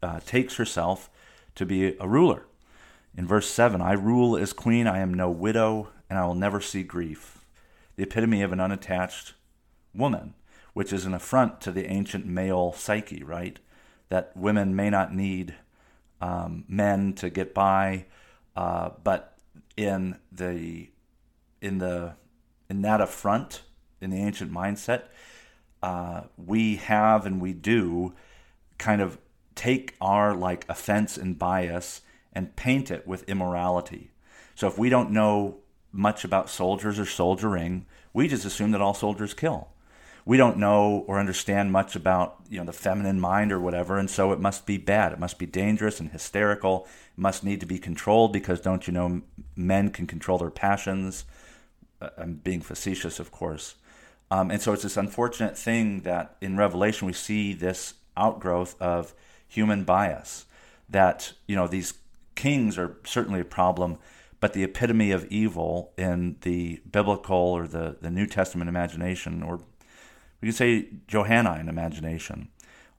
uh, 0.01 0.19
takes 0.25 0.55
herself 0.55 1.09
to 1.55 1.65
be 1.65 1.95
a 1.99 2.07
ruler. 2.07 2.45
In 3.17 3.27
verse 3.27 3.49
seven, 3.49 3.81
I 3.81 3.93
rule 3.93 4.37
as 4.37 4.53
queen. 4.53 4.87
I 4.87 4.99
am 4.99 5.13
no 5.13 5.29
widow, 5.29 5.89
and 6.09 6.17
I 6.17 6.25
will 6.25 6.35
never 6.35 6.61
see 6.61 6.83
grief. 6.83 7.45
The 7.95 8.03
epitome 8.03 8.41
of 8.41 8.51
an 8.51 8.59
unattached 8.59 9.33
woman, 9.93 10.33
which 10.73 10.93
is 10.93 11.05
an 11.05 11.13
affront 11.13 11.59
to 11.61 11.71
the 11.71 11.87
ancient 11.87 12.25
male 12.25 12.71
psyche, 12.71 13.23
right? 13.23 13.59
That 14.09 14.31
women 14.35 14.75
may 14.75 14.89
not 14.89 15.13
need 15.13 15.55
um, 16.21 16.63
men 16.67 17.13
to 17.13 17.29
get 17.29 17.53
by, 17.53 18.05
uh, 18.55 18.91
but 19.03 19.37
in 19.75 20.17
the 20.31 20.89
in 21.61 21.77
the 21.79 22.13
in 22.69 22.81
that 22.81 23.01
affront 23.01 23.63
in 23.99 24.09
the 24.09 24.17
ancient 24.17 24.51
mindset, 24.51 25.03
uh, 25.83 26.21
we 26.37 26.77
have 26.77 27.25
and 27.25 27.41
we 27.41 27.53
do 27.53 28.13
kind 28.77 29.01
of 29.01 29.17
take 29.55 29.95
our 30.01 30.33
like 30.33 30.65
offense 30.69 31.17
and 31.17 31.37
bias 31.37 32.01
and 32.33 32.55
paint 32.55 32.91
it 32.91 33.07
with 33.07 33.27
immorality. 33.29 34.11
So 34.55 34.67
if 34.67 34.77
we 34.77 34.89
don't 34.89 35.11
know 35.11 35.57
much 35.91 36.23
about 36.23 36.49
soldiers 36.49 36.99
or 36.99 37.05
soldiering, 37.05 37.85
we 38.13 38.27
just 38.27 38.45
assume 38.45 38.71
that 38.71 38.81
all 38.81 38.93
soldiers 38.93 39.33
kill. 39.33 39.69
We 40.23 40.37
don't 40.37 40.57
know 40.57 41.03
or 41.07 41.19
understand 41.19 41.71
much 41.71 41.95
about 41.95 42.37
you 42.49 42.59
know 42.59 42.65
the 42.65 42.73
feminine 42.73 43.19
mind 43.19 43.51
or 43.51 43.59
whatever 43.59 43.97
and 43.97 44.09
so 44.09 44.31
it 44.31 44.39
must 44.39 44.65
be 44.65 44.77
bad. 44.77 45.13
It 45.13 45.19
must 45.19 45.39
be 45.39 45.45
dangerous 45.45 45.99
and 45.99 46.11
hysterical. 46.11 46.87
It 47.17 47.21
must 47.21 47.43
need 47.43 47.59
to 47.61 47.65
be 47.65 47.79
controlled 47.79 48.31
because 48.31 48.61
don't 48.61 48.87
you 48.87 48.93
know 48.93 49.21
men 49.55 49.89
can 49.89 50.07
control 50.07 50.37
their 50.37 50.51
passions? 50.51 51.25
Uh, 52.01 52.09
i'm 52.17 52.35
being 52.35 52.61
facetious 52.61 53.19
of 53.19 53.31
course. 53.31 53.75
Um, 54.29 54.49
and 54.49 54.61
so 54.61 54.71
it's 54.71 54.83
this 54.83 54.95
unfortunate 54.95 55.57
thing 55.57 56.01
that 56.01 56.37
in 56.39 56.55
Revelation 56.55 57.05
we 57.05 57.13
see 57.13 57.53
this 57.53 57.95
outgrowth 58.15 58.81
of 58.81 59.13
human 59.51 59.83
bias. 59.83 60.45
That 60.89 61.33
you 61.47 61.55
know 61.55 61.67
these 61.67 61.93
kings 62.35 62.77
are 62.77 62.97
certainly 63.05 63.41
a 63.41 63.45
problem, 63.45 63.97
but 64.39 64.53
the 64.53 64.63
epitome 64.63 65.11
of 65.11 65.25
evil 65.25 65.93
in 65.97 66.37
the 66.41 66.81
biblical 66.89 67.37
or 67.37 67.67
the, 67.67 67.97
the 68.01 68.09
New 68.09 68.25
Testament 68.25 68.69
imagination, 68.69 69.43
or 69.43 69.61
we 70.41 70.47
could 70.47 70.55
say 70.55 70.87
Johannine 71.07 71.69
imagination, 71.69 72.49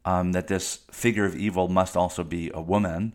um, 0.05 0.33
that 0.33 0.47
this 0.47 0.81
figure 0.91 1.25
of 1.25 1.35
evil 1.37 1.69
must 1.69 1.97
also 1.97 2.25
be 2.25 2.51
a 2.55 2.63
woman, 2.63 3.15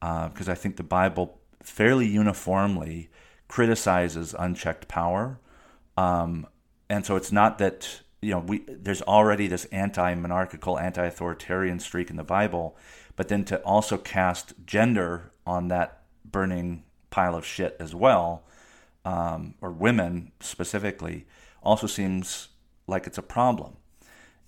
because 0.00 0.48
uh, 0.48 0.52
I 0.52 0.54
think 0.54 0.76
the 0.76 0.82
Bible 0.82 1.38
fairly 1.62 2.06
uniformly 2.06 3.10
criticizes 3.48 4.34
unchecked 4.38 4.88
power. 4.88 5.38
Um, 5.96 6.46
and 6.88 7.04
so 7.04 7.16
it's 7.16 7.32
not 7.32 7.58
that 7.58 8.00
you 8.20 8.30
know 8.30 8.40
we 8.40 8.64
there's 8.68 9.02
already 9.02 9.46
this 9.46 9.64
anti-monarchical, 9.66 10.78
anti-authoritarian 10.78 11.80
streak 11.80 12.10
in 12.10 12.16
the 12.16 12.24
Bible, 12.24 12.76
but 13.16 13.28
then 13.28 13.44
to 13.44 13.58
also 13.62 13.96
cast 13.96 14.54
gender 14.66 15.30
on 15.46 15.68
that 15.68 16.02
burning 16.24 16.84
pile 17.10 17.34
of 17.34 17.44
shit 17.44 17.76
as 17.80 17.94
well, 17.94 18.42
um, 19.04 19.54
or 19.60 19.70
women 19.70 20.32
specifically, 20.40 21.26
also 21.62 21.86
seems 21.86 22.48
like 22.86 23.06
it's 23.06 23.18
a 23.18 23.22
problem. 23.22 23.76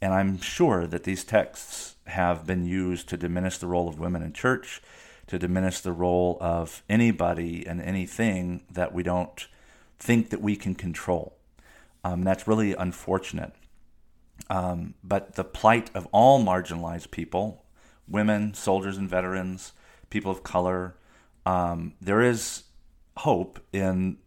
And 0.03 0.15
I'm 0.15 0.41
sure 0.41 0.87
that 0.87 1.05
these 1.05 1.25
texts 1.25 1.97
have 2.07 2.47
been 2.47 2.65
used 2.65 3.09
to 3.09 3.17
diminish 3.17 3.59
the 3.59 3.67
role 3.67 3.89
of 3.89 3.99
women 3.99 4.23
in 4.23 4.33
church, 4.33 4.83
to 5.27 5.39
diminish 5.39 5.81
the 5.81 5.93
role 5.93 6.39
of 6.41 6.83
anybody 6.89 7.67
and 7.67 7.81
anything 7.81 8.62
that 8.71 8.93
we 8.93 9.03
don't 9.03 9.47
think 9.99 10.31
that 10.31 10.41
we 10.41 10.57
can 10.57 10.75
control. 10.75 11.37
Um, 12.03 12.23
that's 12.23 12.49
really 12.49 12.75
unfortunate. 12.75 13.53
Um, 14.50 14.95
but 15.04 15.37
the 15.37 15.45
plight 15.45 15.90
of 15.95 16.09
all 16.11 16.42
marginalized 16.42 17.12
people, 17.12 17.64
women, 18.09 18.52
soldiers 18.52 18.99
and 18.99 19.09
veterans, 19.09 19.73
people 20.11 20.33
of 20.33 20.42
color, 20.42 20.97
um, 21.47 21.95
there 22.00 22.21
is 22.21 22.64
hope 23.19 23.61
in 23.73 24.19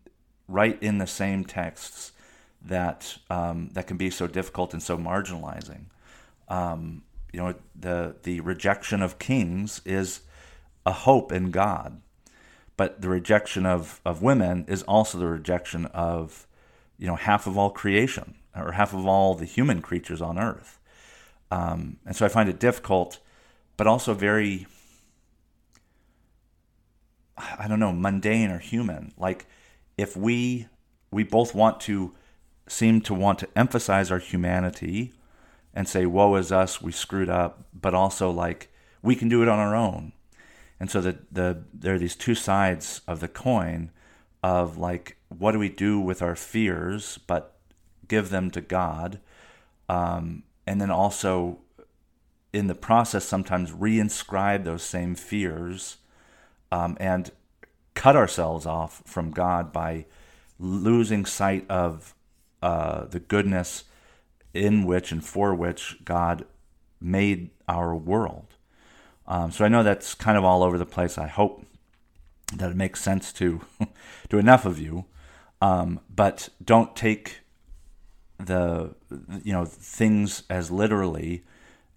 right 0.48 0.82
in 0.82 0.98
the 0.98 1.08
same 1.08 1.44
texts 1.44 2.13
that 2.62 3.18
um, 3.30 3.70
that 3.74 3.86
can 3.86 3.98
be 3.98 4.10
so 4.10 4.25
difficult 4.25 4.74
and 4.74 4.82
so 4.82 4.98
marginalizing. 4.98 5.86
Um, 6.48 7.03
you 7.34 7.42
know, 7.42 7.56
the 7.75 8.15
the 8.24 8.39
rejection 8.39 9.01
of 9.01 9.20
kings 9.20 9.82
is 9.84 10.22
a 10.86 10.94
hope 10.94 11.34
in 11.34 11.51
God, 11.51 12.01
but 12.77 13.01
the 13.01 13.10
rejection 13.10 13.65
of 13.65 14.00
of 14.06 14.22
women 14.22 14.63
is 14.70 14.84
also 14.84 15.18
the 15.18 15.27
rejection 15.27 15.86
of 15.88 16.48
you 16.98 17.08
know 17.08 17.18
half 17.18 17.46
of 17.46 17.58
all 17.58 17.72
creation 17.72 18.36
or 18.55 18.74
half 18.74 18.93
of 18.93 19.05
all 19.05 19.36
the 19.36 19.45
human 19.45 19.81
creatures 19.81 20.22
on 20.22 20.38
earth. 20.38 20.79
Um, 21.51 21.98
and 22.05 22.15
so 22.15 22.25
I 22.25 22.29
find 22.29 22.50
it 22.50 22.60
difficult, 22.60 23.19
but 23.77 23.88
also 23.88 24.13
very 24.13 24.67
I 27.38 27.67
don't 27.67 27.79
know, 27.79 27.91
mundane 27.91 28.51
or 28.51 28.60
human. 28.60 29.13
Like 29.17 29.45
if 29.98 30.15
we 30.15 30.67
we 31.12 31.24
both 31.24 31.53
want 31.53 31.79
to 31.81 32.13
seem 32.67 33.01
to 33.01 33.13
want 33.13 33.39
to 33.39 33.50
emphasize 33.55 34.12
our 34.12 34.19
humanity 34.19 35.13
and 35.74 35.88
say, 35.88 36.05
woe 36.05 36.36
is 36.36 36.51
us, 36.51 36.81
we 36.81 36.91
screwed 36.91 37.29
up, 37.29 37.65
but 37.74 37.93
also 37.93 38.29
like 38.29 38.69
we 39.01 39.15
can 39.15 39.29
do 39.29 39.41
it 39.41 39.50
on 39.50 39.60
our 39.60 39.75
own. 39.75 40.13
And 40.79 40.89
so 40.89 41.01
the, 41.01 41.19
the 41.31 41.63
there 41.74 41.95
are 41.95 42.00
these 42.00 42.15
two 42.15 42.36
sides 42.36 43.01
of 43.07 43.19
the 43.19 43.27
coin 43.27 43.91
of 44.43 44.77
like 44.77 45.17
what 45.29 45.53
do 45.53 45.60
we 45.60 45.69
do 45.69 46.00
with 46.00 46.22
our 46.22 46.36
fears, 46.36 47.19
but 47.27 47.57
give 48.07 48.29
them 48.29 48.51
to 48.51 48.62
God. 48.62 49.19
Um, 49.89 50.43
and 50.65 50.79
then 50.79 50.91
also 50.91 51.60
in 52.51 52.67
the 52.67 52.75
process 52.75 53.25
sometimes 53.25 53.72
reinscribe 53.72 54.63
those 54.63 54.83
same 54.83 55.15
fears 55.15 55.98
um, 56.72 56.95
and 57.00 57.31
cut 57.95 58.15
ourselves 58.15 58.65
off 58.65 59.01
from 59.05 59.31
God 59.31 59.72
by 59.72 60.05
losing 60.59 61.25
sight 61.25 61.66
of 61.70 62.16
uh, 62.61 63.05
the 63.05 63.20
goodness 63.20 63.83
in 64.53 64.85
which 64.85 65.11
and 65.11 65.24
for 65.25 65.53
which 65.53 65.98
God 66.05 66.46
made 67.01 67.50
our 67.68 67.96
world. 67.96 68.48
Um, 69.27 69.51
so 69.51 69.66
I 69.66 69.68
know 69.68 69.83
that's 69.83 70.13
kind 70.13 70.37
of 70.37 70.44
all 70.44 70.63
over 70.63 70.77
the 70.77 70.85
place. 70.85 71.18
I 71.18 71.27
hope 71.27 71.66
that 72.55 72.72
it 72.72 72.75
makes 72.77 73.01
sense 73.01 73.33
to 73.33 73.61
to 74.29 74.37
enough 74.37 74.66
of 74.66 74.79
you, 74.79 75.05
um, 75.61 76.00
but 76.13 76.50
don't 76.63 76.96
take 76.96 77.39
the 78.37 78.96
you 79.43 79.53
know 79.53 79.65
things 79.65 80.43
as 80.50 80.72
literally 80.72 81.43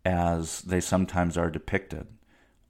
as 0.05 0.62
they 0.62 0.81
sometimes 0.81 1.37
are 1.37 1.51
depicted. 1.51 2.07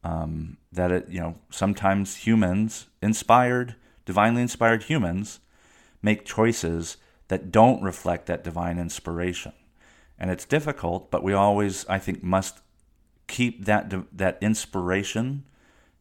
Um, 0.02 0.59
that 0.70 0.92
it, 0.92 1.09
you 1.09 1.18
know, 1.18 1.35
sometimes 1.50 2.16
humans, 2.16 2.87
inspired, 3.02 3.74
divinely 4.05 4.40
inspired 4.40 4.85
humans, 4.85 5.40
make 6.00 6.24
choices 6.24 6.96
that 7.26 7.50
don't 7.50 7.83
reflect 7.83 8.26
that 8.26 8.44
divine 8.44 8.79
inspiration. 8.79 9.52
And 10.18 10.31
it's 10.31 10.44
difficult, 10.44 11.11
but 11.11 11.24
we 11.24 11.33
always, 11.33 11.85
I 11.88 11.98
think, 11.98 12.22
must 12.22 12.61
keep 13.26 13.64
that 13.64 13.92
that 14.16 14.38
inspiration 14.40 15.44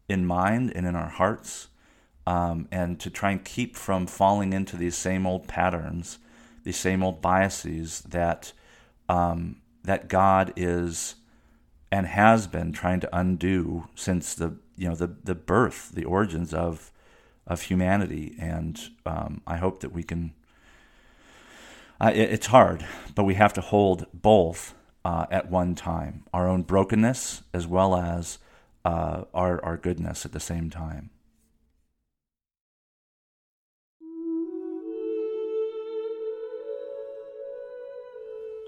in 0.08 0.26
mind 0.26 0.72
and 0.76 0.86
in 0.86 0.96
our 0.96 1.10
hearts, 1.10 1.68
um, 2.28 2.68
and 2.72 3.00
to 3.00 3.10
try 3.10 3.32
and 3.32 3.44
keep 3.44 3.76
from 3.76 4.08
falling 4.08 4.54
into 4.54 4.78
these 4.78 4.96
same 4.96 5.26
old 5.26 5.48
patterns, 5.48 6.20
these 6.66 6.78
same 6.78 7.04
old 7.04 7.22
biases 7.22 8.02
that 8.02 8.52
um, 9.08 9.62
that 9.84 10.10
God 10.10 10.52
is 10.56 11.16
and 11.92 12.08
has 12.08 12.48
been 12.48 12.74
trying 12.74 13.00
to 13.00 13.18
undo 13.18 13.88
since 13.96 14.34
the 14.34 14.58
you 14.76 14.90
know 14.90 14.96
the 14.96 15.16
the 15.24 15.36
birth, 15.36 15.92
the 15.94 16.04
origins 16.04 16.54
of 16.54 16.92
of 17.48 17.62
humanity. 17.62 18.36
And 18.40 18.82
um, 19.06 19.42
I 19.48 19.58
hope 19.58 19.80
that 19.80 19.94
we 19.94 20.04
can. 20.04 20.34
Uh, 22.02 22.12
it, 22.14 22.32
it's 22.32 22.48
hard, 22.48 22.86
but 23.14 23.24
we 23.24 23.36
have 23.36 23.54
to 23.54 23.62
hold 23.62 24.08
both 24.14 24.74
uh, 25.06 25.28
at 25.32 25.50
one 25.50 25.76
time: 25.76 26.26
our 26.34 26.48
own 26.48 26.64
brokenness 26.64 27.44
as 27.54 27.68
well 27.68 27.96
as 27.96 28.40
uh, 28.84 29.26
our 29.34 29.64
our 29.64 29.78
goodness 29.78 30.26
at 30.26 30.32
the 30.32 30.40
same 30.40 30.70
time. 30.70 31.12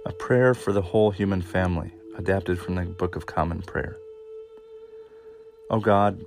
A 0.07 0.13
prayer 0.13 0.53
for 0.53 0.71
the 0.71 0.81
whole 0.81 1.11
human 1.11 1.41
family 1.41 1.91
adapted 2.17 2.61
from 2.61 2.75
the 2.75 2.83
Book 2.83 3.17
of 3.17 3.25
Common 3.25 3.61
Prayer. 3.61 3.97
O 5.69 5.81
God, 5.81 6.23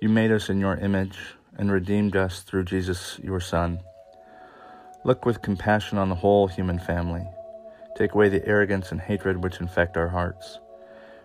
you 0.00 0.08
made 0.08 0.32
us 0.32 0.48
in 0.48 0.58
your 0.58 0.78
image 0.78 1.18
and 1.58 1.70
redeemed 1.70 2.16
us 2.16 2.40
through 2.40 2.64
Jesus, 2.64 3.20
your 3.22 3.38
Son. 3.38 3.80
Look 5.04 5.26
with 5.26 5.42
compassion 5.42 5.98
on 5.98 6.08
the 6.08 6.14
whole 6.14 6.46
human 6.46 6.78
family. 6.78 7.26
Take 7.98 8.14
away 8.14 8.30
the 8.30 8.48
arrogance 8.48 8.90
and 8.90 8.98
hatred 8.98 9.44
which 9.44 9.60
infect 9.60 9.98
our 9.98 10.08
hearts. 10.08 10.58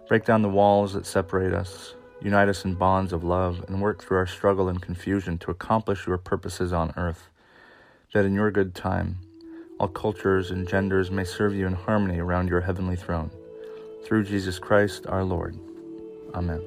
Break 0.10 0.26
down 0.26 0.42
the 0.42 0.50
walls 0.50 0.92
that 0.92 1.06
separate 1.06 1.54
us. 1.54 1.96
Unite 2.22 2.50
us 2.50 2.66
in 2.66 2.76
bonds 2.76 3.14
of 3.14 3.24
love 3.24 3.64
and 3.70 3.82
work 3.82 4.04
through 4.04 4.18
our 4.18 4.28
struggle 4.28 4.68
and 4.68 4.82
confusion 4.82 5.38
to 5.38 5.52
accomplish 5.52 6.06
your 6.06 6.18
purposes 6.18 6.74
on 6.74 6.94
earth, 6.98 7.30
that 8.14 8.26
in 8.26 8.34
your 8.34 8.52
good 8.52 8.76
time 8.76 9.20
all 9.80 9.88
cultures 9.88 10.52
and 10.52 10.68
genders 10.68 11.12
may 11.12 11.24
serve 11.24 11.54
you 11.54 11.68
in 11.68 11.74
harmony 11.74 12.20
around 12.20 12.50
your 12.50 12.62
heavenly 12.62 12.96
throne 12.96 13.32
through 14.04 14.24
Jesus 14.24 14.60
Christ 14.60 15.06
our 15.08 15.24
Lord. 15.24 15.58
Amen. 16.34 16.62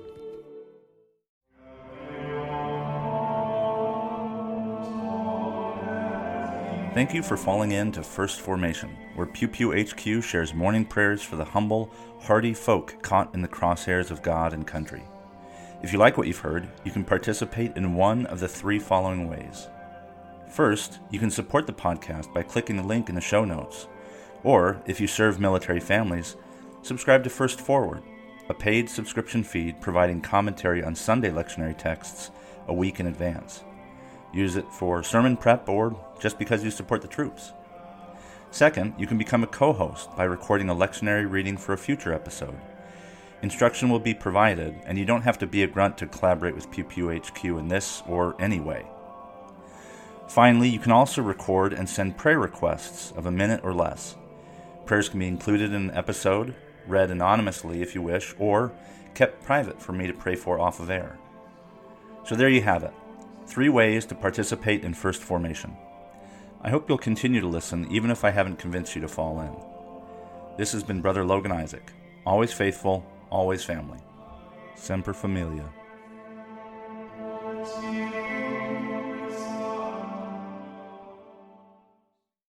Thank 6.92 7.14
you 7.14 7.22
for 7.22 7.36
falling 7.36 7.70
in 7.70 7.92
to 7.92 8.02
First 8.02 8.40
Formation, 8.40 8.90
where 9.14 9.26
Pew 9.26 9.46
Pew 9.46 9.72
HQ 9.72 10.24
shares 10.24 10.52
morning 10.52 10.84
prayers 10.84 11.22
for 11.22 11.36
the 11.36 11.44
humble, 11.44 11.94
hardy 12.20 12.52
folk 12.52 13.00
caught 13.00 13.32
in 13.32 13.42
the 13.42 13.48
crosshairs 13.48 14.10
of 14.10 14.22
God 14.22 14.52
and 14.52 14.66
country. 14.66 15.02
If 15.82 15.92
you 15.92 16.00
like 16.00 16.18
what 16.18 16.26
you've 16.26 16.38
heard, 16.38 16.68
you 16.84 16.90
can 16.90 17.04
participate 17.04 17.76
in 17.76 17.94
one 17.94 18.26
of 18.26 18.40
the 18.40 18.48
three 18.48 18.80
following 18.80 19.28
ways. 19.28 19.68
First, 20.50 20.98
you 21.10 21.20
can 21.20 21.30
support 21.30 21.68
the 21.68 21.72
podcast 21.72 22.34
by 22.34 22.42
clicking 22.42 22.76
the 22.76 22.82
link 22.82 23.08
in 23.08 23.14
the 23.14 23.20
show 23.20 23.44
notes. 23.44 23.86
Or, 24.42 24.82
if 24.84 25.00
you 25.00 25.06
serve 25.06 25.38
military 25.38 25.78
families, 25.78 26.34
subscribe 26.82 27.22
to 27.22 27.30
First 27.30 27.60
Forward, 27.60 28.02
a 28.48 28.54
paid 28.54 28.90
subscription 28.90 29.44
feed 29.44 29.80
providing 29.80 30.20
commentary 30.20 30.82
on 30.82 30.96
Sunday 30.96 31.30
lectionary 31.30 31.78
texts 31.78 32.32
a 32.66 32.74
week 32.74 32.98
in 32.98 33.06
advance. 33.06 33.62
Use 34.32 34.56
it 34.56 34.66
for 34.72 35.04
sermon 35.04 35.36
prep 35.36 35.68
or 35.68 35.96
just 36.18 36.36
because 36.36 36.64
you 36.64 36.70
support 36.72 37.00
the 37.00 37.08
troops. 37.08 37.52
Second, 38.50 38.94
you 38.98 39.06
can 39.06 39.18
become 39.18 39.44
a 39.44 39.48
co 39.48 39.72
host 39.72 40.14
by 40.16 40.24
recording 40.24 40.68
a 40.68 40.74
lectionary 40.74 41.30
reading 41.30 41.56
for 41.56 41.74
a 41.74 41.78
future 41.78 42.12
episode. 42.12 42.58
Instruction 43.42 43.88
will 43.88 44.00
be 44.00 44.14
provided, 44.14 44.74
and 44.84 44.98
you 44.98 45.04
don't 45.04 45.22
have 45.22 45.38
to 45.38 45.46
be 45.46 45.62
a 45.62 45.68
grunt 45.68 45.96
to 45.98 46.06
collaborate 46.06 46.56
with 46.56 46.70
Pew 46.72 46.82
Pew 46.82 47.16
HQ 47.16 47.44
in 47.44 47.68
this 47.68 48.02
or 48.08 48.34
any 48.40 48.58
way. 48.58 48.84
Finally, 50.30 50.68
you 50.68 50.78
can 50.78 50.92
also 50.92 51.20
record 51.20 51.72
and 51.72 51.88
send 51.88 52.16
prayer 52.16 52.38
requests 52.38 53.12
of 53.16 53.26
a 53.26 53.30
minute 53.32 53.60
or 53.64 53.74
less. 53.74 54.14
Prayers 54.86 55.08
can 55.08 55.18
be 55.18 55.26
included 55.26 55.72
in 55.72 55.90
an 55.90 55.96
episode, 55.96 56.54
read 56.86 57.10
anonymously 57.10 57.82
if 57.82 57.96
you 57.96 58.00
wish, 58.00 58.32
or 58.38 58.70
kept 59.12 59.42
private 59.42 59.82
for 59.82 59.90
me 59.90 60.06
to 60.06 60.12
pray 60.12 60.36
for 60.36 60.60
off 60.60 60.78
of 60.78 60.88
air. 60.88 61.18
So 62.24 62.36
there 62.36 62.48
you 62.48 62.62
have 62.62 62.84
it 62.84 62.94
three 63.48 63.68
ways 63.68 64.06
to 64.06 64.14
participate 64.14 64.84
in 64.84 64.94
First 64.94 65.20
Formation. 65.20 65.76
I 66.62 66.70
hope 66.70 66.88
you'll 66.88 66.98
continue 66.98 67.40
to 67.40 67.48
listen, 67.48 67.90
even 67.90 68.12
if 68.12 68.24
I 68.24 68.30
haven't 68.30 68.60
convinced 68.60 68.94
you 68.94 69.00
to 69.00 69.08
fall 69.08 69.40
in. 69.40 69.50
This 70.56 70.70
has 70.70 70.84
been 70.84 71.00
Brother 71.00 71.24
Logan 71.24 71.50
Isaac, 71.50 71.90
always 72.24 72.52
faithful, 72.52 73.04
always 73.30 73.64
family. 73.64 73.98
Semper 74.76 75.12
Familia. 75.12 75.68